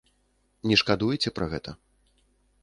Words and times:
Не 0.71 0.77
шкадуеце 0.83 1.33
пра 1.37 1.45
гэта? 1.53 1.75